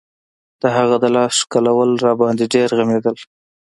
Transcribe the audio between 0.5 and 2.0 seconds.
د هغه د لاس ښکلول